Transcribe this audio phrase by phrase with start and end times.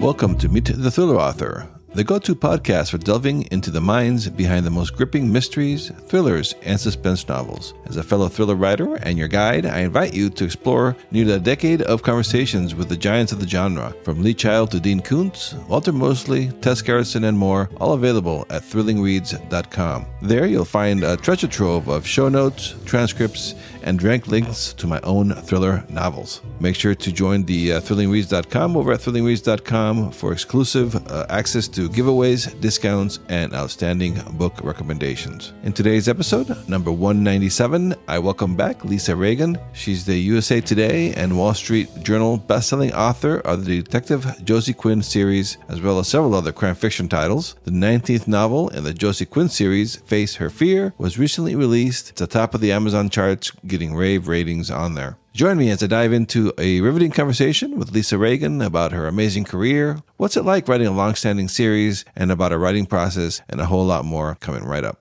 [0.00, 4.30] Welcome to Meet the Thriller Author, the go to podcast for delving into the minds
[4.30, 7.74] behind the most gripping mysteries, thrillers, and suspense novels.
[7.84, 11.38] As a fellow thriller writer and your guide, I invite you to explore nearly a
[11.38, 15.52] decade of conversations with the giants of the genre, from Lee Child to Dean Koontz,
[15.68, 20.06] Walter Mosley, Tess Gerritsen, and more, all available at thrillingreads.com.
[20.22, 25.00] There you'll find a treasure trove of show notes, transcripts, and direct links to my
[25.02, 26.42] own thriller novels.
[26.60, 31.88] Make sure to join the uh, thrillingreads.com over at thrillingreads.com for exclusive uh, access to
[31.88, 35.52] giveaways, discounts, and outstanding book recommendations.
[35.62, 39.58] In today's episode, number 197, I welcome back Lisa Regan.
[39.72, 45.02] She's the USA Today and Wall Street Journal bestselling author of the Detective Josie Quinn
[45.02, 47.56] series, as well as several other crime fiction titles.
[47.64, 52.10] The 19th novel in the Josie Quinn series, Face Her Fear, was recently released.
[52.10, 55.16] It's atop of the Amazon charts getting rave ratings on there.
[55.32, 59.44] Join me as I dive into a riveting conversation with Lisa Regan about her amazing
[59.44, 63.66] career, what's it like writing a long-standing series, and about her writing process, and a
[63.66, 65.00] whole lot more coming right up.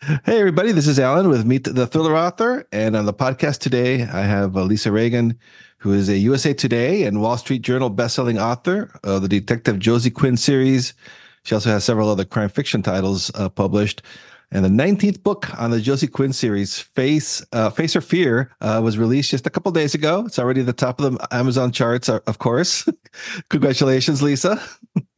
[0.00, 2.64] Hey, everybody, this is Alan with Meet the Thriller Author.
[2.70, 5.38] And on the podcast today, I have uh, Lisa Regan,
[5.78, 10.10] who is a USA Today and Wall Street Journal bestselling author of the Detective Josie
[10.10, 10.94] Quinn series.
[11.42, 14.02] She also has several other crime fiction titles uh, published.
[14.52, 18.80] And the 19th book on the Josie Quinn series, Face uh, Face Her Fear, uh,
[18.82, 20.24] was released just a couple days ago.
[20.24, 22.88] It's already at the top of the Amazon charts, uh, of course.
[23.50, 24.62] Congratulations, Lisa.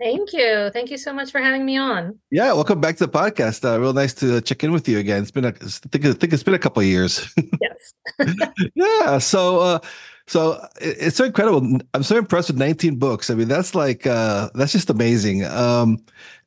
[0.00, 0.70] Thank you.
[0.72, 2.18] Thank you so much for having me on.
[2.30, 3.64] Yeah, welcome back to the podcast.
[3.64, 5.22] Uh, real nice to check in with you again.
[5.22, 7.32] It's been a, I think, I think it's been a couple of years.
[7.60, 7.92] Yes.
[8.74, 9.18] yeah.
[9.18, 9.78] So, uh,
[10.26, 11.78] so it's so incredible.
[11.94, 13.30] I'm so impressed with 19 books.
[13.30, 15.44] I mean, that's like uh, that's just amazing.
[15.44, 15.98] Um,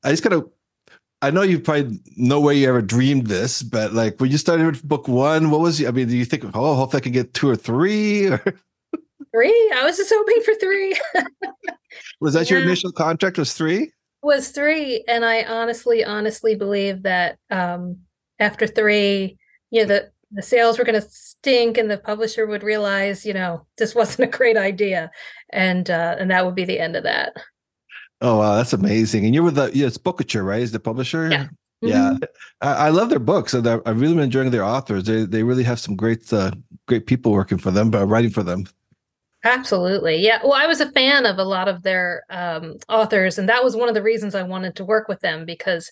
[0.04, 0.46] I just gotta
[1.22, 4.66] I know you probably no way you ever dreamed this, but like when you started
[4.66, 5.88] with book one, what was you?
[5.88, 8.40] I mean, do you think, oh, hopefully I can get two or three or
[9.32, 9.72] three?
[9.76, 10.96] I was just hoping for three.
[12.22, 12.58] was that yeah.
[12.58, 13.92] your initial contract was three?
[14.24, 15.04] Was three.
[15.08, 17.98] And I honestly, honestly believe that um
[18.40, 19.38] after three,
[19.70, 23.68] you know, the the sales were gonna stink and the publisher would realize, you know,
[23.78, 25.12] this wasn't a great idea.
[25.52, 27.34] And uh and that would be the end of that.
[28.22, 29.26] Oh wow, that's amazing!
[29.26, 30.62] And you're with the yeah, it's Bookouture, right?
[30.62, 31.30] Is the publisher?
[31.30, 31.48] Yeah.
[31.84, 32.24] Yeah, mm-hmm.
[32.62, 35.06] I, I, love their books, and I've really been enjoying their authors.
[35.06, 36.52] They they really have some great uh,
[36.88, 38.68] great people working for them, but writing for them.
[39.44, 40.40] Absolutely, yeah.
[40.44, 43.76] Well, I was a fan of a lot of their um, authors, and that was
[43.76, 45.90] one of the reasons I wanted to work with them because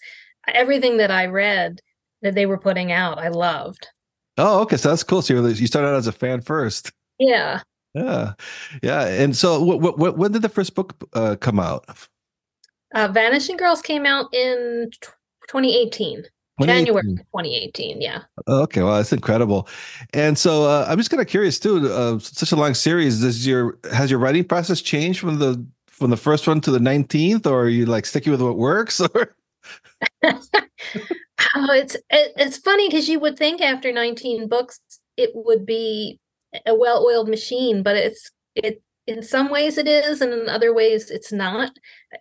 [0.48, 1.82] everything that I read
[2.22, 3.88] that they were putting out, I loved.
[4.38, 5.24] Oh, okay, so that's cool.
[5.24, 6.92] So you started out as a fan first.
[7.18, 7.62] Yeah.
[7.96, 8.34] Yeah,
[8.84, 9.08] yeah.
[9.08, 11.86] And so, what, what, when did the first book uh, come out?
[12.94, 14.90] Uh, Vanishing Girls came out in
[15.48, 16.24] 2018.
[16.62, 16.86] 2018.
[16.86, 18.22] January 2018, yeah.
[18.48, 19.68] Okay, well, that's incredible.
[20.14, 21.90] And so, uh, I'm just kind of curious too.
[21.92, 23.22] Uh, such a long series.
[23.22, 26.80] Does your has your writing process changed from the from the first one to the
[26.80, 29.02] 19th, or are you like sticking with what works?
[29.16, 29.36] Or
[30.24, 34.80] oh, it's it, it's funny because you would think after 19 books
[35.18, 36.20] it would be
[36.66, 41.10] a well-oiled machine, but it's it in some ways it is and in other ways
[41.10, 41.72] it's not.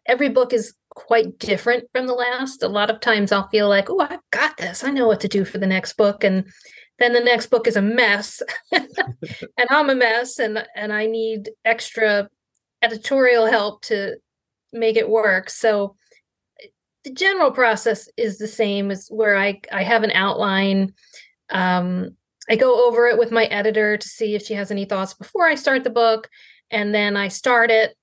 [0.06, 2.62] Every book is quite different from the last.
[2.62, 4.82] A lot of times i'll feel like oh i've got this.
[4.82, 6.50] I know what to do for the next book and
[6.99, 11.50] then the next book is a mess and i'm a mess and and i need
[11.65, 12.28] extra
[12.82, 14.16] editorial help to
[14.72, 15.50] make it work.
[15.50, 15.94] So
[17.05, 20.94] the general process is the same as where i i have an outline.
[21.50, 22.16] Um
[22.49, 25.47] i go over it with my editor to see if she has any thoughts before
[25.47, 26.31] i start the book
[26.71, 27.97] and then I start it,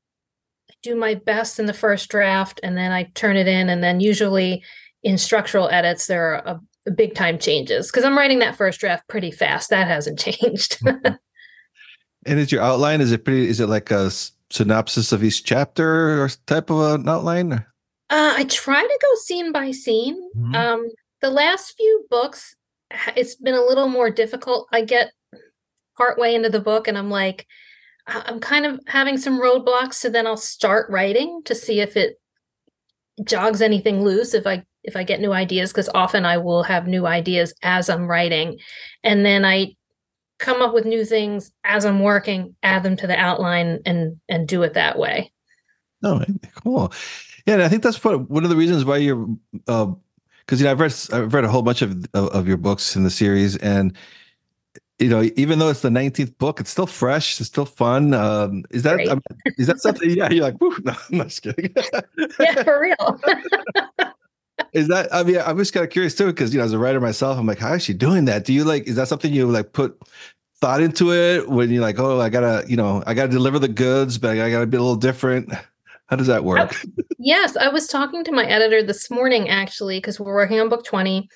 [0.84, 3.70] do my best in the first draft, and then I turn it in.
[3.70, 4.64] And then usually
[5.04, 8.80] in structural edits, there are a, a big time changes because I'm writing that first
[8.80, 9.70] draft pretty fast.
[9.70, 10.80] That hasn't changed.
[10.86, 13.02] and is your outline?
[13.02, 13.48] Is it pretty?
[13.48, 14.12] Is it like a
[14.52, 17.54] synopsis of each chapter or type of an outline?
[18.10, 20.22] Uh, I try to go scene by scene.
[20.38, 20.56] Mm-hmm.
[20.56, 20.90] Um,
[21.22, 22.56] the last few books,
[23.16, 24.68] it's been a little more difficult.
[24.72, 25.12] I get
[25.98, 27.48] partway into the book and I'm like,
[28.08, 32.20] I'm kind of having some roadblocks, so then I'll start writing to see if it
[33.24, 34.34] jogs anything loose.
[34.34, 37.90] If I if I get new ideas, because often I will have new ideas as
[37.90, 38.60] I'm writing,
[39.04, 39.76] and then I
[40.38, 44.48] come up with new things as I'm working, add them to the outline, and and
[44.48, 45.32] do it that way.
[46.04, 46.24] Oh,
[46.64, 46.94] cool.
[47.46, 50.64] Yeah, and I think that's what, one of the reasons why you're, because uh, you
[50.64, 53.56] know I've read I've read a whole bunch of of your books in the series,
[53.58, 53.96] and
[55.00, 57.40] you know, even though it's the 19th book, it's still fresh.
[57.40, 58.14] It's still fun.
[58.14, 59.22] Um, is that I mean,
[59.58, 60.10] is that something?
[60.10, 60.72] Yeah, you're like, no,
[61.12, 61.74] I'm not just kidding.
[62.40, 63.20] yeah, for real.
[64.74, 65.14] is that?
[65.14, 67.38] I mean, I'm just kind of curious too, because you know, as a writer myself,
[67.38, 68.46] I'm like, how is she doing that?
[68.46, 68.88] Do you like?
[68.88, 70.00] Is that something you like put
[70.62, 73.68] thought into it when you're like, oh, I gotta, you know, I gotta deliver the
[73.68, 75.54] goods, but I gotta be a little different?
[76.08, 76.74] How does that work?
[76.74, 80.70] I, yes, I was talking to my editor this morning actually because we're working on
[80.70, 81.28] book 20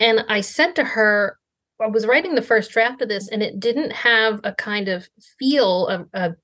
[0.00, 1.38] and I said to her
[1.80, 5.08] I was writing the first draft of this and it didn't have a kind of
[5.38, 6.34] feel a, a,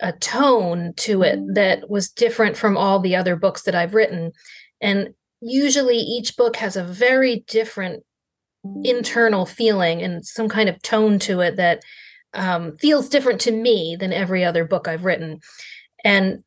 [0.00, 4.32] a tone to it that was different from all the other books that I've written
[4.80, 8.02] and usually each book has a very different
[8.82, 11.82] internal feeling and some kind of tone to it that
[12.34, 15.40] um, feels different to me than every other book I've written.
[16.04, 16.42] And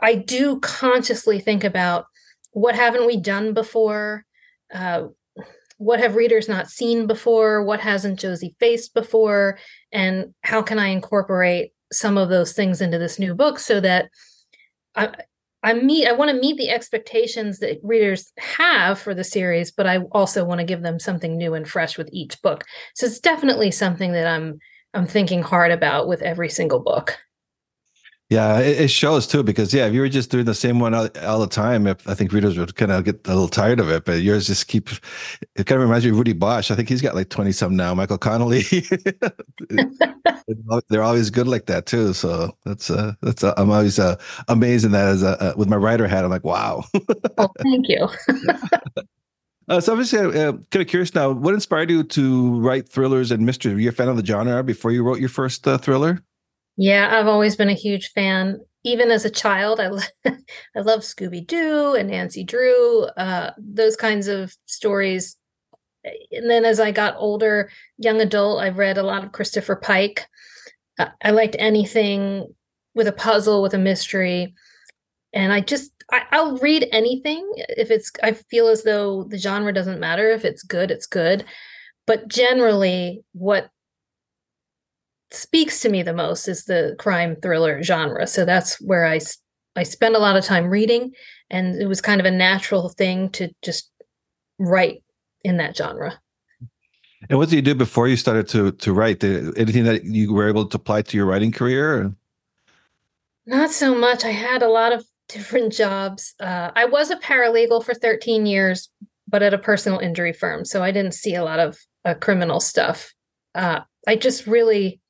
[0.00, 2.06] I do consciously think about
[2.52, 4.24] what haven't we done before?
[4.72, 5.08] Uh,
[5.80, 7.64] what have readers not seen before?
[7.64, 9.58] What hasn't Josie faced before?
[9.90, 14.10] And how can I incorporate some of those things into this new book so that
[14.94, 15.14] I,
[15.62, 19.86] I meet I want to meet the expectations that readers have for the series, but
[19.86, 22.64] I also want to give them something new and fresh with each book.
[22.94, 24.58] So it's definitely something that I'm
[24.92, 27.16] I'm thinking hard about with every single book.
[28.30, 31.08] Yeah, it, shows too because yeah, if you were just doing the same one all,
[31.24, 33.90] all the time, if, I think readers would kind of get a little tired of
[33.90, 34.04] it.
[34.04, 34.88] But yours just keep.
[35.56, 36.70] It kind of reminds me of Harry Bosch.
[36.70, 37.92] I think he's got like twenty some now.
[37.92, 38.62] Michael Connelly.
[40.88, 42.12] They're always good like that too.
[42.12, 44.14] So that's uh that's uh, I'm always uh,
[44.46, 46.24] amazed in that as a uh, with my writer hat.
[46.24, 46.84] I'm like, wow.
[47.36, 48.08] oh, thank you.
[49.68, 51.30] Uh, so obviously, uh, kind of curious now.
[51.30, 53.72] What inspired you to write thrillers and mystery?
[53.72, 56.24] Were you a fan of the genre before you wrote your first uh, thriller?
[56.80, 58.58] Yeah, I've always been a huge fan.
[58.84, 59.88] Even as a child, I
[60.26, 65.36] I love Scooby Doo and Nancy Drew, uh, those kinds of stories.
[66.32, 70.26] And then as I got older, young adult, I've read a lot of Christopher Pike.
[70.98, 72.46] Uh, I liked anything
[72.94, 74.54] with a puzzle, with a mystery,
[75.34, 78.10] and I just I, I'll read anything if it's.
[78.22, 80.30] I feel as though the genre doesn't matter.
[80.30, 81.44] If it's good, it's good.
[82.06, 83.68] But generally, what
[85.32, 88.26] speaks to me the most is the crime thriller genre.
[88.26, 89.20] So that's where I
[89.76, 91.12] I spend a lot of time reading,
[91.48, 93.90] and it was kind of a natural thing to just
[94.58, 95.02] write
[95.44, 96.20] in that genre.
[97.28, 99.20] And what did you do before you started to to write?
[99.20, 102.14] Did, anything that you were able to apply to your writing career?
[103.46, 104.24] Not so much.
[104.24, 106.34] I had a lot of different jobs.
[106.40, 108.88] Uh, I was a paralegal for 13 years,
[109.28, 112.60] but at a personal injury firm, so I didn't see a lot of uh, criminal
[112.60, 113.12] stuff.
[113.54, 115.00] Uh, I just really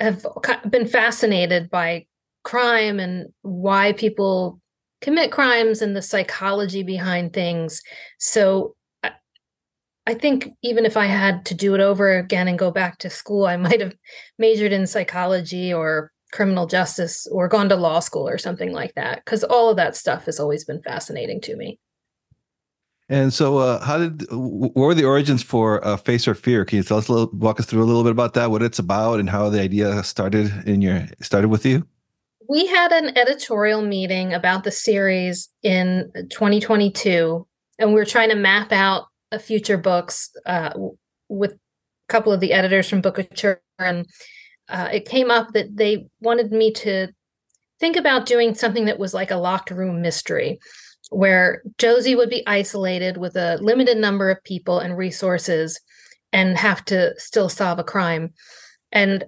[0.00, 0.24] have
[0.68, 2.06] been fascinated by
[2.44, 4.60] crime and why people
[5.00, 7.82] commit crimes and the psychology behind things.
[8.18, 8.74] So
[10.06, 13.10] I, think even if I had to do it over again and go back to
[13.10, 13.94] school, I might have
[14.38, 19.24] majored in psychology or criminal justice or gone to law school or something like that
[19.24, 21.78] because all of that stuff has always been fascinating to me.
[23.08, 26.64] And so, uh, how did what were the origins for uh, Face Her Fear?
[26.64, 28.62] Can you tell us a little, walk us through a little bit about that, what
[28.62, 31.86] it's about, and how the idea started in your started with you?
[32.48, 37.46] We had an editorial meeting about the series in 2022,
[37.78, 40.72] and we were trying to map out a future books uh,
[41.28, 41.58] with a
[42.08, 44.06] couple of the editors from Book of Bookouture, and
[44.68, 47.08] uh, it came up that they wanted me to
[47.78, 50.58] think about doing something that was like a locked room mystery
[51.10, 55.80] where Josie would be isolated with a limited number of people and resources
[56.32, 58.32] and have to still solve a crime.
[58.92, 59.24] And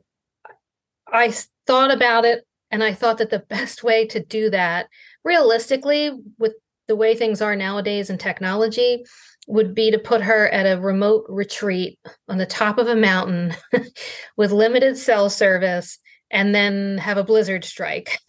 [1.12, 1.32] I
[1.66, 4.88] thought about it and I thought that the best way to do that,
[5.24, 6.54] realistically, with
[6.86, 9.04] the way things are nowadays in technology,
[9.46, 13.54] would be to put her at a remote retreat on the top of a mountain
[14.36, 15.98] with limited cell service
[16.30, 18.18] and then have a blizzard strike.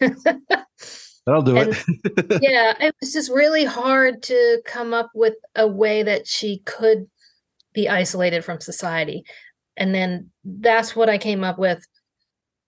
[1.26, 2.42] That'll do and, it.
[2.42, 7.08] yeah, it was just really hard to come up with a way that she could
[7.72, 9.24] be isolated from society.
[9.76, 11.86] And then that's what I came up with.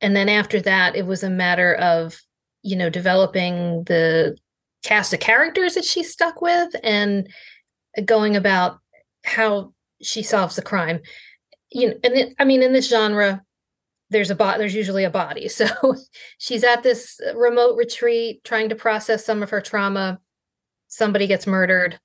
[0.00, 2.21] And then after that, it was a matter of,
[2.62, 4.37] you know, developing the
[4.82, 7.28] cast of characters that she's stuck with and
[8.04, 8.78] going about
[9.25, 11.00] how she solves the crime.
[11.71, 13.42] You know, and it, I mean, in this genre,
[14.12, 15.49] there's a bot there's usually a body.
[15.62, 15.66] So
[16.38, 20.21] she's at this remote retreat trying to process some of her trauma.
[20.88, 21.99] Somebody gets murdered.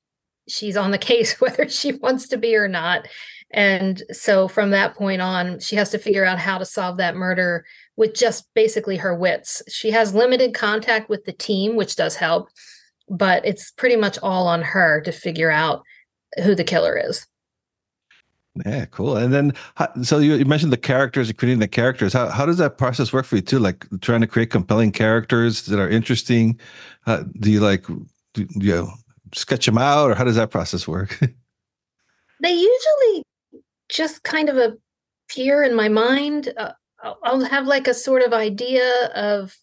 [0.47, 3.07] She's on the case whether she wants to be or not.
[3.51, 7.15] And so from that point on she has to figure out how to solve that
[7.15, 9.61] murder with just basically her wits.
[9.67, 12.49] She has limited contact with the team which does help
[13.09, 15.83] but it's pretty much all on her to figure out
[16.43, 17.25] who the killer is
[18.65, 19.17] yeah, cool.
[19.17, 19.53] And then,
[20.03, 22.13] so you, mentioned the characters, creating the characters.
[22.13, 23.59] How how does that process work for you too?
[23.59, 26.59] Like trying to create compelling characters that are interesting.
[27.05, 27.85] Uh, do you like,
[28.33, 28.91] do, you know,
[29.33, 31.19] sketch them out, or how does that process work?
[32.41, 33.23] they usually
[33.89, 34.57] just kind of
[35.29, 36.53] appear in my mind.
[36.57, 36.73] Uh,
[37.23, 39.55] I'll have like a sort of idea of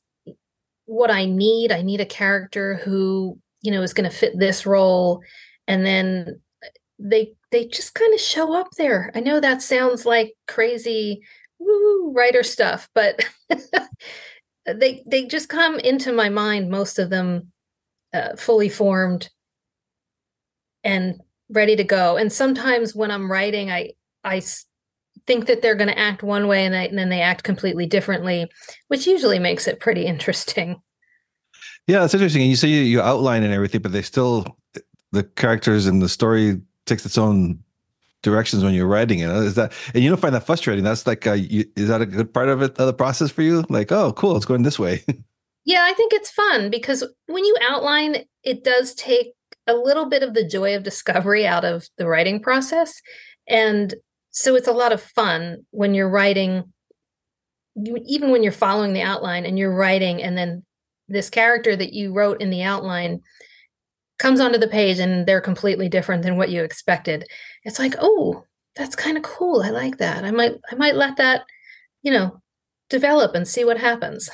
[0.87, 1.73] what I need.
[1.73, 5.23] I need a character who, you know, is going to fit this role.
[5.67, 6.41] And then
[6.99, 9.13] they they just kind of show up there.
[9.15, 11.23] I know that sounds like crazy
[11.61, 13.25] woo writer stuff, but
[14.67, 17.53] they they just come into my mind most of them
[18.13, 19.31] uh, fully formed
[20.83, 22.17] and ready to go.
[22.17, 23.93] And sometimes when I'm writing I
[24.25, 24.43] I
[25.29, 27.87] think that they're going to act one way and, I, and then they act completely
[27.87, 28.51] differently,
[28.89, 30.83] which usually makes it pretty interesting.
[31.87, 32.43] Yeah, it's interesting.
[32.43, 34.45] And you say you, you outline and everything, but they still
[35.13, 37.63] the characters and the story takes its own
[38.25, 39.31] directions when you're writing it.
[39.31, 40.83] Is that and you don't find that frustrating?
[40.83, 43.43] That's like, uh, you, is that a good part of it, of the process for
[43.43, 43.65] you?
[43.69, 45.05] Like, oh, cool, it's going this way.
[45.65, 49.35] yeah, I think it's fun because when you outline, it does take
[49.67, 53.01] a little bit of the joy of discovery out of the writing process,
[53.49, 53.95] and
[54.31, 56.65] so it's a lot of fun when you're writing.
[58.07, 60.65] Even when you're following the outline and you're writing, and then
[61.09, 63.21] this character that you wrote in the outline
[64.19, 67.27] comes onto the page and they're completely different than what you expected.
[67.65, 68.45] It's like oh
[68.77, 69.63] that's kind of cool.
[69.63, 70.25] I like that.
[70.25, 71.43] I might i might let that
[72.03, 72.41] you know
[72.91, 74.31] develop and see what happens.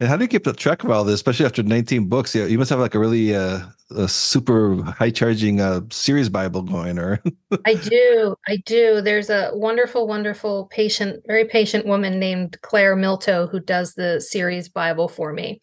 [0.00, 2.34] And how do you keep track of all this especially after 19 books?
[2.34, 3.60] You must have like a really uh,
[3.96, 7.22] a super high charging uh, series bible going or
[7.66, 9.00] i do i do.
[9.00, 14.68] There's a wonderful wonderful patient very patient woman named claire milto who does the series
[14.68, 15.60] bible for me.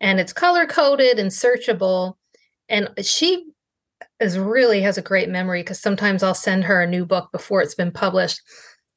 [0.00, 2.16] And it's color coded and searchable
[2.68, 3.46] and she
[4.20, 7.62] is really has a great memory because sometimes I'll send her a new book before
[7.62, 8.40] it's been published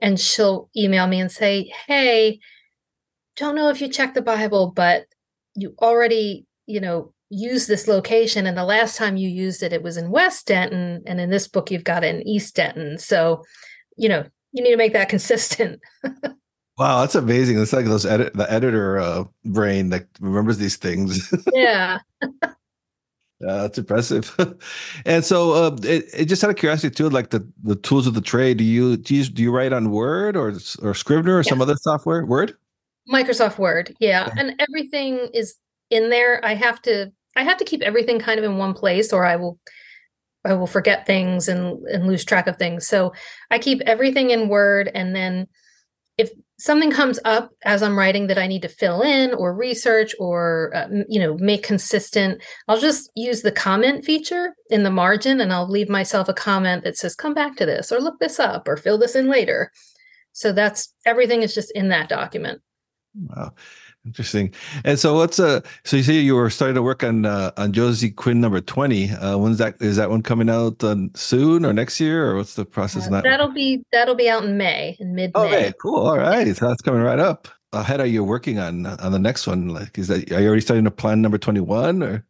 [0.01, 2.39] and she'll email me and say, Hey,
[3.35, 5.05] don't know if you checked the Bible, but
[5.55, 8.45] you already, you know, used this location.
[8.45, 11.01] And the last time you used it, it was in West Denton.
[11.05, 12.97] And in this book, you've got it in East Denton.
[12.97, 13.43] So,
[13.97, 15.79] you know, you need to make that consistent.
[16.77, 17.59] wow, that's amazing.
[17.59, 21.33] It's like those edit the editor uh, brain that remembers these things.
[21.53, 21.99] yeah.
[23.41, 24.35] Yeah, that's impressive.
[25.05, 28.13] and so, uh, it, it, just out of curiosity too, like the, the tools of
[28.13, 28.57] the trade.
[28.57, 31.49] Do you do you, do you write on Word or or Scrivener or yeah.
[31.49, 32.25] some other software?
[32.25, 32.53] Word,
[33.11, 34.29] Microsoft Word, yeah.
[34.37, 35.55] and everything is
[35.89, 36.43] in there.
[36.45, 39.37] I have to I have to keep everything kind of in one place, or I
[39.37, 39.59] will
[40.45, 42.87] I will forget things and and lose track of things.
[42.87, 43.13] So
[43.49, 45.47] I keep everything in Word, and then
[46.61, 50.71] something comes up as I'm writing that I need to fill in or research or
[50.75, 55.51] uh, you know make consistent, I'll just use the comment feature in the margin and
[55.51, 58.67] I'll leave myself a comment that says come back to this or look this up
[58.67, 59.71] or fill this in later.
[60.33, 62.61] So that's everything is just in that document.
[63.15, 63.53] Wow.
[64.05, 64.51] Interesting.
[64.83, 67.71] And so what's uh so you say you were starting to work on uh, on
[67.71, 69.11] Josie Quinn number 20.
[69.11, 72.55] Uh when's that is that one coming out uh, soon or next year or what's
[72.55, 73.23] the process uh, that?
[73.23, 75.39] That'll be that'll be out in May, in mid May.
[75.39, 76.07] Okay, cool.
[76.07, 76.55] All right.
[76.55, 77.47] So that's coming right up.
[77.73, 79.69] Ahead are you working on on the next one?
[79.69, 82.25] Like is that are you already starting to plan number 21 or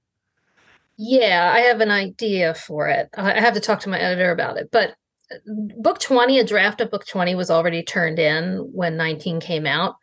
[0.98, 3.10] Yeah, I have an idea for it.
[3.16, 4.70] I have to talk to my editor about it.
[4.72, 4.96] But
[5.32, 5.38] uh,
[5.78, 9.96] book 20, a draft of book 20 was already turned in when 19 came out.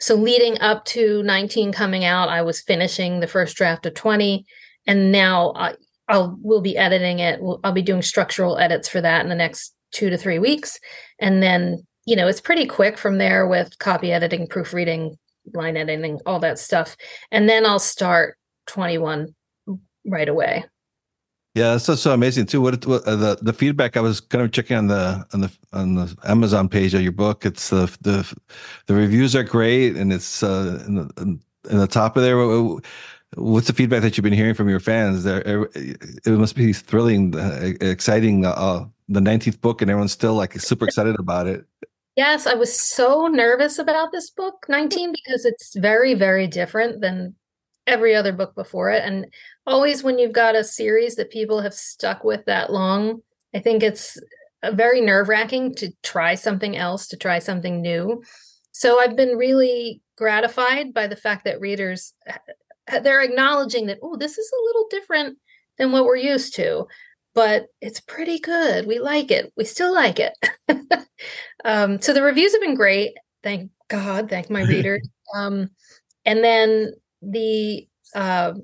[0.00, 4.44] So leading up to 19 coming out, I was finishing the first draft of 20,
[4.86, 5.74] and now I,
[6.08, 7.40] I'll will be editing it.
[7.64, 10.78] I'll be doing structural edits for that in the next two to three weeks,
[11.18, 15.16] and then you know it's pretty quick from there with copy editing, proofreading,
[15.54, 16.96] line editing, all that stuff,
[17.30, 18.36] and then I'll start
[18.66, 19.34] 21
[20.06, 20.64] right away.
[21.54, 22.62] Yeah, that's so, so amazing too.
[22.62, 25.52] What, what uh, the the feedback I was kind of checking on the on the
[25.72, 27.44] on the Amazon page of your book.
[27.44, 28.34] It's the the
[28.86, 31.40] the reviews are great, and it's uh, in the
[31.70, 32.38] in the top of there.
[33.34, 35.24] What's the feedback that you've been hearing from your fans?
[35.24, 38.46] There, it must be thrilling, uh, exciting.
[38.46, 41.66] Uh, the nineteenth book, and everyone's still like super excited about it.
[42.16, 47.34] Yes, I was so nervous about this book, 19, because it's very, very different than
[47.86, 49.02] every other book before it.
[49.04, 49.26] And
[49.66, 53.22] always when you've got a series that people have stuck with that long,
[53.54, 54.18] I think it's
[54.72, 58.22] very nerve wracking to try something else, to try something new.
[58.70, 62.14] So I've been really gratified by the fact that readers
[63.02, 65.38] they're acknowledging that oh this is a little different
[65.78, 66.86] than what we're used to
[67.34, 68.86] but it's pretty good.
[68.86, 69.52] We like it.
[69.56, 70.34] We still like it.
[71.64, 73.12] Um, so the reviews have been great.
[73.44, 74.28] Thank god.
[74.28, 75.08] Thank my readers.
[75.32, 75.70] Um,
[76.24, 78.54] and then the uh,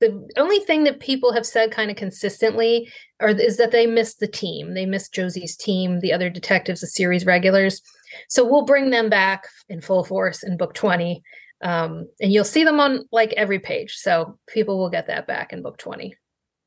[0.00, 2.90] the only thing that people have said kind of consistently
[3.20, 4.74] are is that they miss the team.
[4.74, 7.82] They miss Josie's team, the other detectives, the series regulars.
[8.28, 11.22] So we'll bring them back in full force in book 20.
[11.62, 13.96] Um, and you'll see them on like every page.
[13.96, 16.14] So people will get that back in book 20.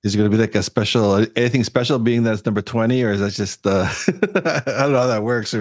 [0.04, 3.12] Is it going to be like a special, anything special being that's number 20, or
[3.14, 3.88] is that just, uh,
[4.70, 5.56] I don't know how that works.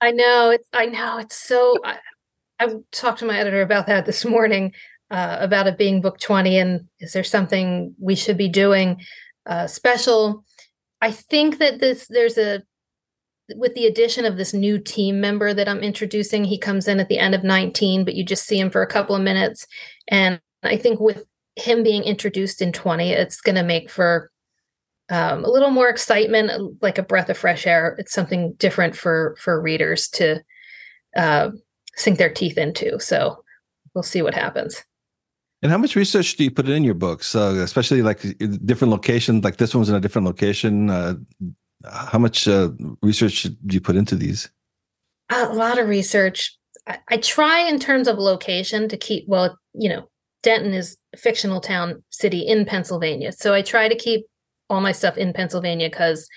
[0.00, 1.98] I know it's, I know it's so, I,
[2.64, 4.72] I talked to my editor about that this morning
[5.10, 9.02] uh, about it being book 20 and is there something we should be doing
[9.46, 10.44] uh, special?
[11.02, 12.62] I think that this there's a
[13.56, 17.10] with the addition of this new team member that i'm introducing he comes in at
[17.10, 19.66] the end of 19 but you just see him for a couple of minutes.
[20.08, 24.30] And i think with him being introduced in 20 it's going to make for
[25.10, 27.94] um, a little more excitement like a breath of fresh air.
[27.98, 30.42] It's something different for for readers to
[31.14, 31.50] uh,
[31.96, 33.42] sink their teeth into so
[33.94, 34.84] we'll see what happens
[35.64, 38.20] and how much research do you put in your books, uh, especially like
[38.66, 39.42] different locations?
[39.42, 40.90] Like this one's in a different location.
[40.90, 41.14] Uh,
[41.90, 42.70] how much uh,
[43.00, 44.50] research do you put into these?
[45.30, 46.54] A lot of research.
[46.86, 49.26] I, I try in terms of location to keep.
[49.26, 50.10] Well, you know,
[50.42, 54.26] Denton is a fictional town city in Pennsylvania, so I try to keep
[54.68, 56.28] all my stuff in Pennsylvania because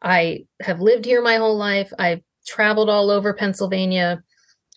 [0.00, 1.92] I have lived here my whole life.
[1.98, 4.22] I've traveled all over Pennsylvania.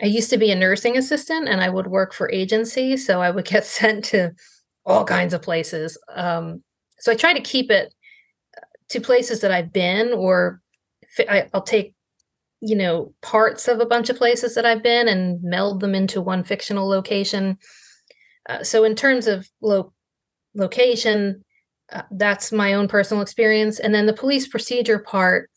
[0.02, 2.98] I used to be a nursing assistant and I would work for agency.
[2.98, 4.32] So I would get sent to
[4.86, 5.98] all kinds of places.
[6.14, 6.64] Um,
[7.00, 7.94] so I try to keep it
[8.58, 10.62] uh, to places that I've been, or
[11.30, 11.96] I, will take,
[12.62, 16.22] you know, parts of a bunch of places that I've been and meld them into
[16.22, 17.58] one fictional location.
[18.48, 19.94] Uh, so in terms of lo-
[20.56, 21.44] location,
[21.92, 23.80] uh, that's my own personal experience.
[23.80, 25.50] And then the police procedure part,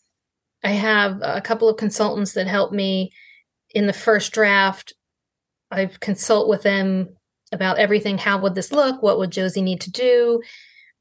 [0.63, 3.11] I have a couple of consultants that help me
[3.73, 4.93] in the first draft,
[5.71, 7.09] I consult with them
[7.51, 8.17] about everything.
[8.17, 9.01] How would this look?
[9.01, 10.41] What would Josie need to do?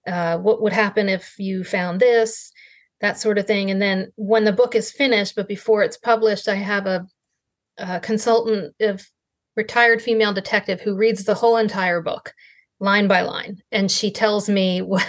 [0.07, 2.53] Uh, what would happen if you found this?
[3.01, 3.71] That sort of thing.
[3.71, 7.07] And then when the book is finished, but before it's published, I have a,
[7.79, 9.07] a consultant of
[9.57, 12.33] retired female detective who reads the whole entire book
[12.81, 15.07] line by line and she tells me what,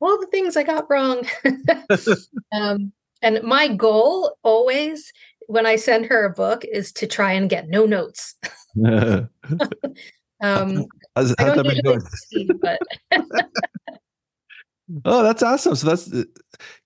[0.00, 1.26] all the things i got wrong
[2.52, 5.12] um, and my goal always
[5.50, 8.36] when I send her a book is to try and get no notes.
[8.86, 9.26] um,
[10.40, 12.78] how's, how's I don't succeed, but
[15.04, 15.74] oh, that's awesome.
[15.74, 16.08] So that's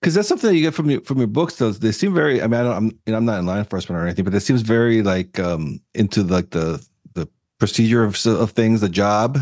[0.00, 1.56] because that's something that you get from your from your books.
[1.56, 2.40] Those they seem very.
[2.40, 4.34] I mean, I don't, I'm you know, I'm not in law enforcement or anything, but
[4.34, 9.38] it seems very like um into like the the procedure of of things, the job.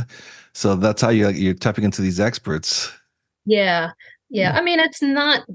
[0.53, 2.91] So that's how you you're tapping into these experts.
[3.47, 3.93] Yeah,
[4.31, 4.59] yeah.
[4.59, 5.47] I mean, it's not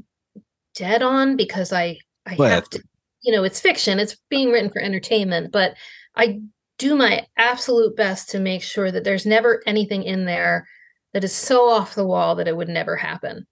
[0.73, 2.82] dead on because I I but, have to
[3.27, 5.75] you know, it's fiction, it's being written for entertainment, but
[6.15, 6.39] I
[6.77, 10.65] do my absolute best to make sure that there's never anything in there
[11.13, 13.45] that is so off the wall that it would never happen.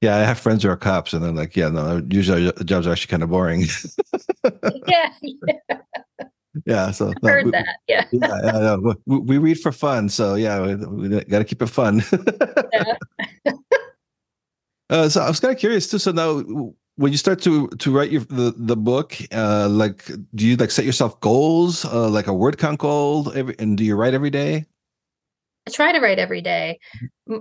[0.00, 2.86] Yeah, I have friends who are cops, and they're like, "Yeah, no, usually the jobs
[2.86, 3.62] are actually kind of boring."
[4.86, 5.78] yeah, yeah,
[6.64, 6.90] yeah.
[6.92, 7.78] So no, heard we, that.
[7.88, 11.60] Yeah, yeah, yeah we, we, read for fun, so yeah, we, we got to keep
[11.60, 12.04] it fun.
[12.72, 13.52] yeah.
[14.90, 15.98] uh, so I was kind of curious too.
[15.98, 20.44] So now, when you start to to write your the, the book uh like do
[20.44, 23.94] you like set yourself goals uh like a word count goal every, and do you
[23.94, 24.66] write every day?
[25.66, 26.78] I try to write every day.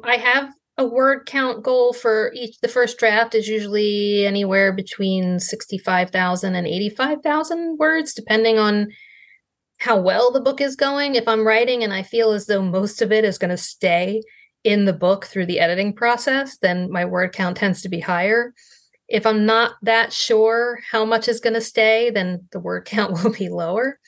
[0.03, 5.39] I have a word count goal for each the first draft is usually anywhere between
[5.39, 8.89] 65,000 and 85,000 words depending on
[9.79, 11.15] how well the book is going.
[11.15, 14.21] If i'm writing and i feel as though most of it is going to stay
[14.63, 18.53] in the book through the editing process then my word count tends to be higher
[19.07, 23.23] if I'm not that sure how much is going to stay, then the word count
[23.23, 23.99] will be lower.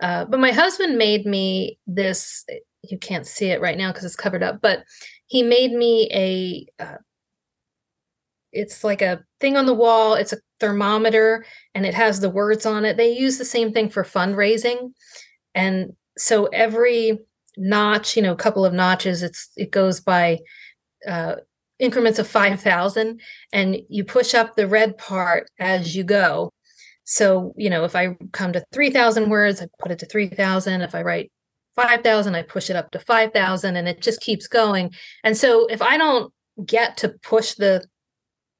[0.00, 2.44] Uh, but my husband made me this.
[2.82, 4.84] You can't see it right now because it's covered up, but
[5.26, 6.82] he made me a.
[6.82, 6.98] Uh,
[8.52, 10.14] it's like a thing on the wall.
[10.14, 12.96] It's a thermometer, and it has the words on it.
[12.96, 14.92] They use the same thing for fundraising,
[15.54, 17.18] and so every
[17.56, 20.38] notch, you know, a couple of notches, it's it goes by
[21.08, 21.36] uh,
[21.78, 23.20] increments of 5,000
[23.52, 26.52] and you push up the red part as you go.
[27.04, 30.80] So, you know, if I come to 3,000 words, I put it to 3,000.
[30.80, 31.30] If I write
[31.76, 34.92] 5,000, I push it up to 5,000 and it just keeps going.
[35.22, 36.32] And so if I don't
[36.64, 37.84] get to push the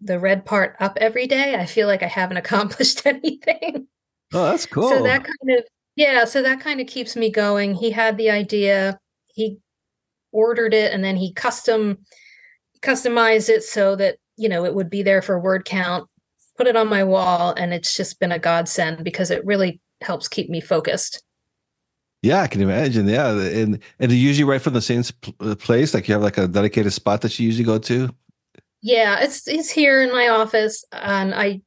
[0.03, 3.89] the red part up every day, I feel like I haven't accomplished anything.
[4.33, 4.91] Oh, that's cool.
[4.91, 5.65] So that kind of
[5.97, 7.75] yeah, so that kind of keeps me going.
[7.75, 8.99] He had the idea,
[9.35, 9.59] he
[10.31, 11.99] ordered it and then he custom
[12.87, 16.09] customize it so that you know it would be there for word count
[16.57, 20.29] put it on my wall and it's just been a godsend because it really helps
[20.29, 21.23] keep me focused.
[22.23, 23.07] Yeah i can imagine.
[23.07, 25.03] Yeah and and you usually write from the same
[25.41, 25.95] uh, place?
[25.95, 28.11] Like you have like a dedicated spot that you usually go to?
[28.83, 31.61] Yeah it's it's here in my office and i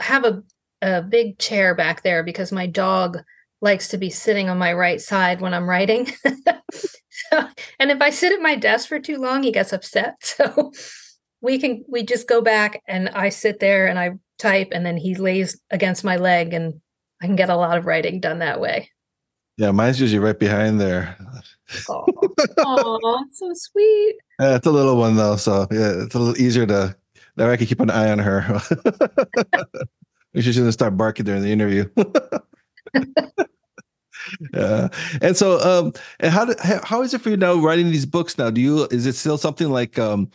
[0.00, 0.42] have a
[0.82, 3.18] a big chair back there because my dog
[3.60, 6.10] likes to be sitting on my right side when i'm writing
[7.78, 10.16] and if I sit at my desk for too long, he gets upset.
[10.40, 10.72] So
[11.42, 14.98] we can we just go back and I sit there and I type and then
[14.98, 16.80] he lays against my leg and
[17.22, 18.90] I can get a lot of writing done that way.
[19.56, 21.16] Yeah, mine's usually right behind there.
[21.88, 24.16] Oh, so sweet.
[24.38, 26.94] Yeah, it's a little one though, so yeah, it's a little easier to.
[27.36, 28.60] Now I can keep an eye on her.
[30.34, 31.86] we should start barking during the interview.
[34.54, 34.88] Yeah,
[35.22, 38.38] and so um, and how do, how is it for you now writing these books?
[38.38, 40.30] Now, do you is it still something like um,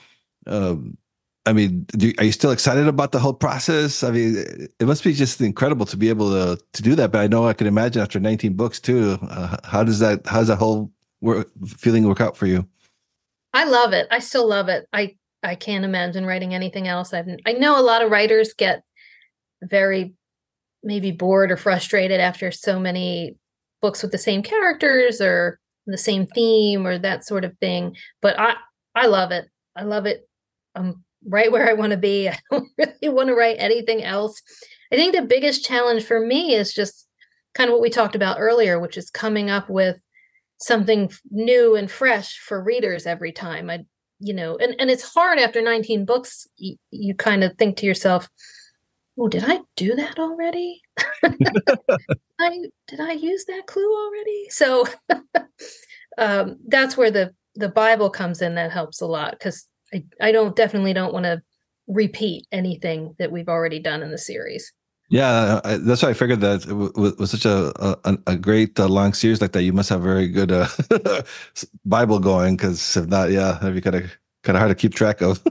[0.47, 0.97] um,
[1.45, 4.03] I mean, do, are you still excited about the whole process?
[4.03, 7.11] I mean, it must be just incredible to be able to to do that.
[7.11, 9.19] But I know I can imagine after 19 books too.
[9.21, 12.67] Uh, how does that how does that whole work, feeling work out for you?
[13.53, 14.07] I love it.
[14.09, 14.87] I still love it.
[14.91, 17.13] I I can't imagine writing anything else.
[17.13, 18.83] I I know a lot of writers get
[19.61, 20.15] very
[20.83, 23.35] maybe bored or frustrated after so many
[23.85, 27.95] books with the same characters or the same theme or that sort of thing.
[28.19, 28.55] But I
[28.95, 29.45] I love it.
[29.75, 30.27] I love it.
[30.73, 32.27] I'm right where I want to be.
[32.29, 34.41] I don't really want to write anything else.
[34.91, 37.07] I think the biggest challenge for me is just
[37.53, 39.97] kind of what we talked about earlier, which is coming up with
[40.57, 43.69] something new and fresh for readers every time.
[43.69, 43.85] I,
[44.19, 47.85] you know, and, and it's hard after 19 books, you, you kind of think to
[47.85, 48.27] yourself,
[49.17, 50.82] oh, did I do that already?
[52.39, 54.47] I did I use that clue already?
[54.49, 54.86] So
[56.17, 58.56] um, that's where the the Bible comes in.
[58.56, 61.41] That helps a lot because I, I don't definitely don't want to
[61.88, 64.73] repeat anything that we've already done in the series.
[65.10, 67.71] Yeah, I, that's why I figured that with, with such a
[68.04, 70.67] a, a great uh, long series like that, you must have very good uh,
[71.86, 72.58] Bible going.
[72.58, 75.41] Because if not, yeah, that'd be kind of kind of hard to keep track of.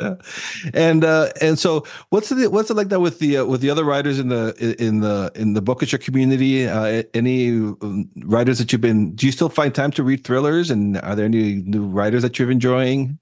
[0.00, 0.14] Yeah.
[0.74, 3.70] And uh, and so what's it what's it like that with the uh, with the
[3.70, 6.66] other writers in the in the in the bookish community?
[6.66, 9.14] Uh, any um, writers that you've been?
[9.14, 10.70] Do you still find time to read thrillers?
[10.70, 13.18] And are there any new writers that you're enjoying?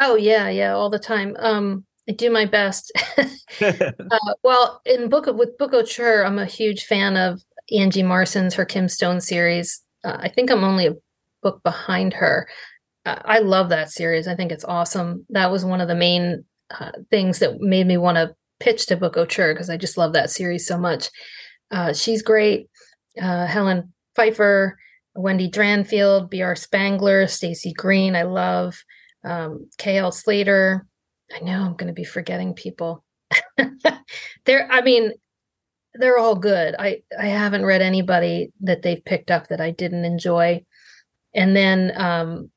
[0.00, 1.36] Oh yeah, yeah, all the time.
[1.38, 2.92] Um, I do my best.
[3.60, 7.42] uh, well, in book with Bookouture, I'm a huge fan of
[7.76, 9.82] Angie Marson's Her Kim Stone series.
[10.04, 10.94] Uh, I think I'm only a
[11.42, 12.48] book behind her.
[13.06, 14.26] I love that series.
[14.26, 15.24] I think it's awesome.
[15.30, 18.96] That was one of the main uh, things that made me want to pitch to
[18.96, 21.08] Bookouture because I just love that series so much.
[21.70, 22.68] Uh, she's great.
[23.20, 24.72] Uh, Helen Phifer,
[25.14, 26.56] Wendy Dranfield, B.R.
[26.56, 28.16] Spangler, Stacy Green.
[28.16, 28.76] I love
[29.24, 30.86] um, KL Slater.
[31.34, 33.04] I know I'm going to be forgetting people.
[34.44, 35.12] they're, I mean,
[35.94, 36.74] they're all good.
[36.78, 40.64] I, I haven't read anybody that they've picked up that I didn't enjoy.
[41.34, 42.50] And then um,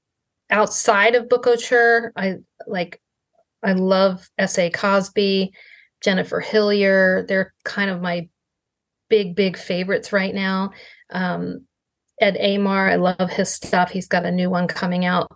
[0.50, 3.02] outside of Bookouture, I like,
[3.64, 4.70] I love S.A.
[4.70, 5.52] Cosby,
[6.02, 7.26] Jennifer Hillier.
[7.28, 8.30] They're kind of my
[9.10, 10.72] big, big favorites right now.
[11.12, 11.66] Um,
[12.22, 13.92] Ed Aymar, I love his stuff.
[13.92, 15.32] He's got a new one coming out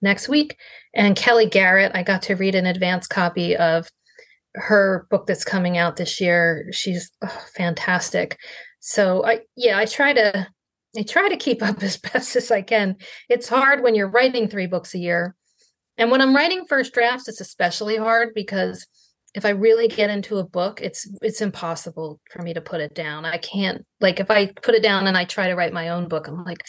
[0.00, 0.58] next week.
[0.94, 3.88] And Kellye Garrett, I got to read an advance copy of
[4.54, 6.68] her book that's coming out this year.
[6.72, 8.38] She's oh, fantastic.
[8.80, 10.46] So I yeah, I try to
[10.96, 12.96] I try to keep up as best as I can.
[13.28, 15.34] It's hard when you're writing 3 books a year.
[15.98, 18.86] And when I'm writing first drafts, it's especially hard because
[19.34, 22.94] if I really get into a book, it's it's impossible for me to put it
[22.94, 23.24] down.
[23.24, 26.08] I can't like if I put it down and I try to write my own
[26.08, 26.64] book, I'm like,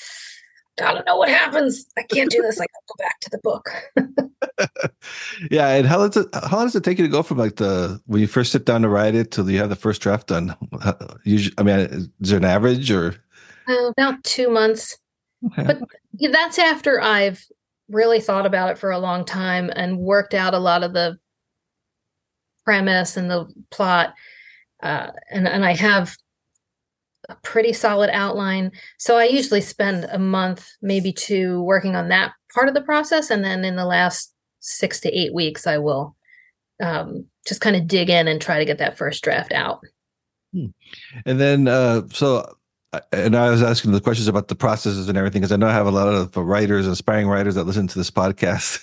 [0.77, 1.85] gotta know what happens.
[1.97, 2.59] I can't do this.
[2.59, 5.01] I gotta go back to the book.
[5.51, 7.57] yeah, and how does it how long does it take you to go from like
[7.57, 10.27] the when you first sit down to write it till you have the first draft
[10.27, 10.55] done?
[11.23, 13.15] Usually, I mean, is there an average or
[13.67, 14.97] uh, about two months?
[15.45, 15.63] Okay.
[15.63, 15.81] But
[16.31, 17.43] that's after I've
[17.89, 21.17] really thought about it for a long time and worked out a lot of the
[22.65, 24.13] premise and the plot.
[24.81, 26.15] Uh, and and I have
[27.29, 28.71] a pretty solid outline.
[28.97, 33.29] So I usually spend a month, maybe two, working on that part of the process,
[33.29, 36.15] and then in the last six to eight weeks, I will
[36.81, 39.81] um, just kind of dig in and try to get that first draft out.
[40.53, 40.67] Hmm.
[41.25, 42.55] And then, uh, so
[43.11, 45.73] and I was asking the questions about the processes and everything because I know I
[45.73, 48.79] have a lot of writers, aspiring writers that listen to this podcast.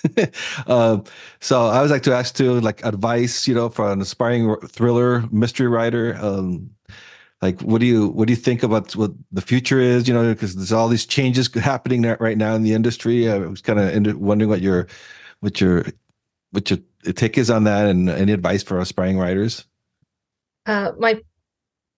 [0.69, 1.03] um,
[1.39, 5.23] so I was like to ask too, like advice, you know, for an aspiring thriller
[5.31, 6.17] mystery writer.
[6.19, 6.71] Um,
[7.41, 10.31] like what do you what do you think about what the future is you know
[10.31, 14.17] because there's all these changes happening right now in the industry i was kind of
[14.17, 14.85] wondering what your
[15.39, 15.83] what your
[16.51, 16.77] what your
[17.15, 19.65] take is on that and any advice for aspiring writers
[20.67, 21.19] uh, my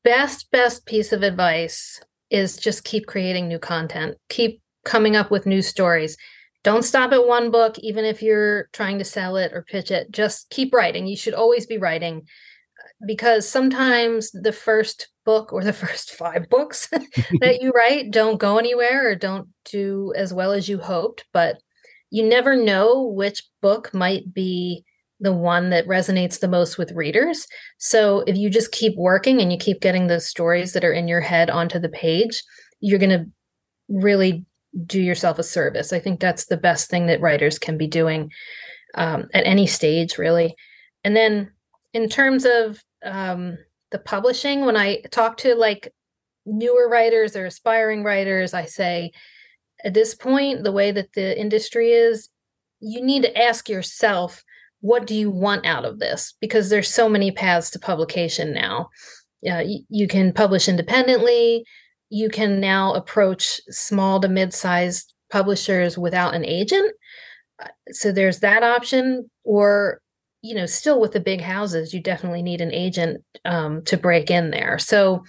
[0.03, 4.17] best best piece of advice is just keep creating new content.
[4.29, 6.17] Keep coming up with new stories.
[6.63, 10.11] Don't stop at one book even if you're trying to sell it or pitch it.
[10.11, 11.07] Just keep writing.
[11.07, 16.49] You should always be writing uh, because sometimes the first book or the first five
[16.49, 16.87] books
[17.39, 21.57] that you write don't go anywhere or don't do as well as you hoped but
[22.09, 24.83] you never know which book might be
[25.23, 27.47] the one that resonates the most with readers.
[27.77, 31.07] So if you just keep working and you keep getting those stories that are in
[31.07, 32.43] your head onto the page,
[32.81, 33.25] you're going to
[33.87, 34.45] really
[34.85, 35.93] do yourself a service.
[35.93, 38.31] I think that's the best thing that writers can be doing
[38.95, 40.55] um, at any stage, really.
[41.05, 41.51] And then
[41.93, 43.57] in terms of um,
[43.91, 45.93] the publishing, when I talk to like
[46.45, 49.11] newer writers or aspiring writers, I say,
[49.85, 52.27] at this point, the way that the industry is,
[52.81, 54.43] you need to ask yourself,
[54.83, 56.33] what do you want out of this?
[56.41, 58.89] Because there's so many paths to publication now.
[59.49, 61.63] Uh, you, you can publish independently.
[62.09, 66.91] You can now approach small to mid-sized publishers without an agent.
[67.63, 69.29] Uh, so there's that option.
[69.45, 70.01] Or
[70.41, 74.29] you know, still with the big houses, you definitely need an agent um, to break
[74.29, 74.77] in there.
[74.79, 75.23] So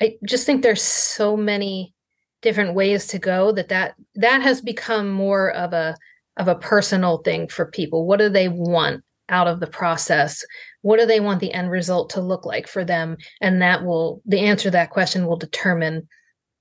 [0.00, 1.94] I just think there's so many
[2.40, 5.94] different ways to go that that that has become more of a
[6.38, 8.06] of a personal thing for people.
[8.06, 10.44] What do they want out of the process?
[10.82, 13.16] What do they want the end result to look like for them?
[13.40, 16.08] And that will the answer to that question will determine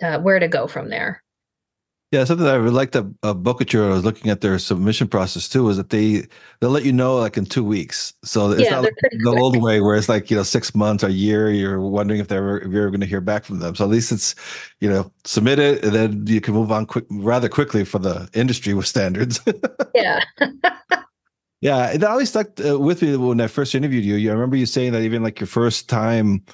[0.03, 1.23] uh, where to go from there.
[2.11, 5.09] Yeah, something that I really liked about uh, Bookouture, I was looking at their submission
[5.09, 6.25] process too, is that they
[6.61, 8.13] they'll let you know like in two weeks.
[8.23, 9.37] So it's yeah, not like the quick.
[9.37, 11.51] old way where it's like you know six months or a year.
[11.51, 13.75] You're wondering if they're if you're ever going to hear back from them.
[13.75, 14.35] So at least it's
[14.79, 18.29] you know submit it and then you can move on quick rather quickly for the
[18.33, 19.41] industry with standards.
[19.93, 20.23] yeah.
[21.59, 24.15] yeah, it always stuck uh, with me when I first interviewed you.
[24.15, 26.45] You I remember you saying that even like your first time,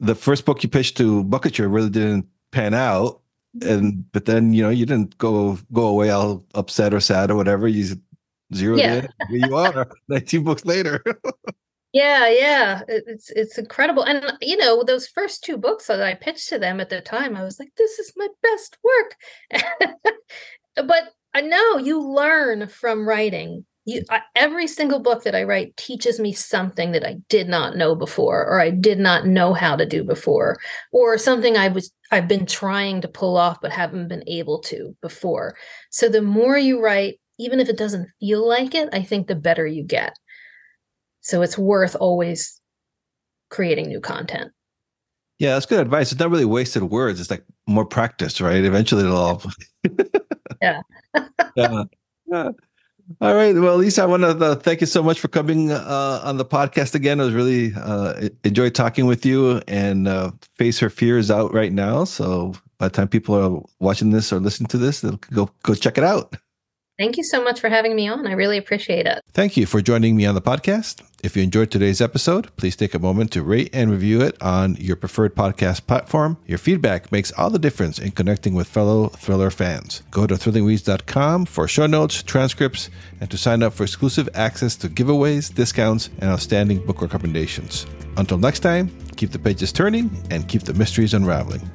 [0.00, 3.21] the first book you pitched to Bookouture really didn't pan out
[3.60, 7.36] and but then you know you didn't go go away all upset or sad or
[7.36, 7.68] whatever.
[7.68, 7.96] You
[8.54, 8.94] zeroed yeah.
[8.94, 11.02] in here you are 19 books later.
[11.94, 12.80] Yeah yeah.
[12.88, 14.02] It's it's incredible.
[14.04, 17.36] And you know those first two books that i pitched to them at the time
[17.36, 19.62] i was like this is my best work.
[20.74, 25.76] But i know you learn from writing you I, every single book that i write
[25.76, 29.76] teaches me something that i did not know before or i did not know how
[29.76, 30.58] to do before
[30.92, 34.96] or something i was i've been trying to pull off but haven't been able to
[35.00, 35.56] before.
[35.90, 39.34] So the more you write even if it doesn't feel like it i think the
[39.34, 40.12] better you get.
[41.20, 42.60] So it's worth always
[43.50, 44.52] creating new content.
[45.38, 46.12] Yeah that's good advice.
[46.12, 48.64] It's not really wasted words it's like more practice right?
[48.64, 49.42] Eventually it'll all
[50.60, 50.82] yeah.
[51.56, 51.84] Yeah.
[52.26, 52.50] Yeah
[53.20, 53.54] all right.
[53.54, 56.44] Well, Lisa, I want to uh, thank you so much for coming uh, on the
[56.44, 57.20] podcast again.
[57.20, 59.60] I was really uh, enjoyed talking with you.
[59.68, 62.04] And uh, Face Her Fears out right now.
[62.04, 65.74] So by the time people are watching this or listening to this, they'll go go
[65.74, 66.36] check it out.
[66.98, 68.26] Thank you so much for having me on.
[68.26, 69.20] I really appreciate it.
[69.32, 71.02] Thank you for joining me on the podcast.
[71.22, 74.74] If you enjoyed today's episode, please take a moment to rate and review it on
[74.74, 76.36] your preferred podcast platform.
[76.46, 80.02] Your feedback makes all the difference in connecting with fellow thriller fans.
[80.10, 84.88] Go to thrillingreads.com for show notes, transcripts, and to sign up for exclusive access to
[84.88, 87.86] giveaways, discounts, and outstanding book recommendations.
[88.16, 91.70] Until next time, keep the pages turning and keep the mysteries unraveling.